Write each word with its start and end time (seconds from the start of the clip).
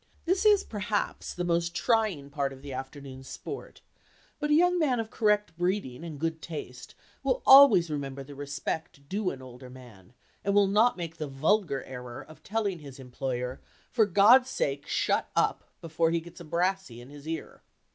This 0.25 0.47
is 0.47 0.63
perhaps 0.63 1.31
the 1.31 1.43
most 1.43 1.75
trying 1.75 2.31
part 2.31 2.51
of 2.51 2.63
the 2.63 2.73
afternoon's 2.73 3.27
sport, 3.27 3.81
but 4.39 4.49
a 4.49 4.53
young 4.55 4.79
man 4.79 4.99
of 4.99 5.11
correct 5.11 5.55
breeding 5.55 6.03
and 6.03 6.19
good 6.19 6.41
taste 6.41 6.95
will 7.21 7.43
always 7.45 7.91
remember 7.91 8.23
the 8.23 8.33
respect 8.33 9.07
due 9.07 9.29
an 9.29 9.43
older 9.43 9.69
man, 9.69 10.13
and 10.43 10.55
will 10.55 10.65
not 10.65 10.97
make 10.97 11.17
the 11.17 11.27
vulgar 11.27 11.83
error 11.83 12.19
of 12.23 12.41
telling 12.41 12.79
his 12.79 12.99
employer 12.99 13.61
for 13.91 14.07
God's 14.07 14.49
sake 14.49 14.87
shut 14.87 15.29
up 15.35 15.69
before 15.81 16.09
he 16.09 16.19
gets 16.19 16.41
a 16.41 16.45
brassie 16.45 16.99
in 16.99 17.11
his———— 17.11 17.27
ear. 17.27 17.61